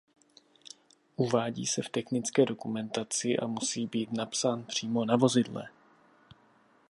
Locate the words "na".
5.05-5.15